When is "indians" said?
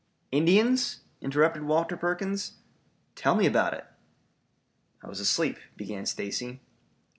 0.31-1.01